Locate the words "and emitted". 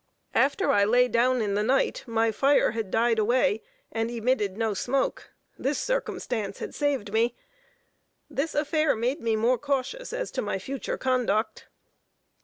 3.91-4.57